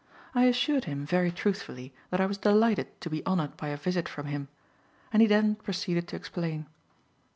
[0.33, 4.09] I assured him, very truthfully, that I was delighted to be honoured by a visit
[4.09, 4.47] from him,
[5.13, 6.65] and he then proceeded to explain.